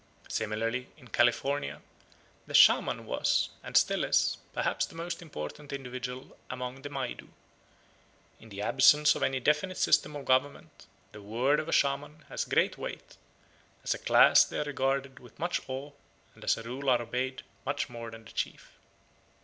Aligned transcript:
Similarly 0.29 0.89
in 0.97 1.09
California 1.09 1.79
"the 2.47 2.55
shaman 2.55 3.05
was, 3.05 3.49
and 3.63 3.77
still 3.77 4.03
is, 4.03 4.39
perhaps 4.51 4.83
the 4.87 4.95
most 4.95 5.21
important 5.21 5.71
individual 5.71 6.37
among 6.49 6.81
the 6.81 6.89
Maidu. 6.89 7.27
In 8.39 8.49
the 8.49 8.63
absence 8.63 9.13
of 9.13 9.21
any 9.21 9.39
definite 9.39 9.77
system 9.77 10.15
of 10.15 10.25
government, 10.25 10.87
the 11.11 11.21
word 11.21 11.59
of 11.59 11.69
a 11.69 11.71
shaman 11.71 12.25
has 12.29 12.45
great 12.45 12.79
weight: 12.79 13.17
as 13.83 13.93
a 13.93 13.99
class 13.99 14.43
they 14.43 14.59
are 14.59 14.63
regarded 14.63 15.19
with 15.19 15.37
much 15.37 15.61
awe, 15.69 15.91
and 16.33 16.43
as 16.43 16.57
a 16.57 16.63
rule 16.63 16.89
are 16.89 16.99
obeyed 17.03 17.43
much 17.63 17.87
more 17.87 18.09
than 18.09 18.25
the 18.25 18.31
chief." 18.31 18.71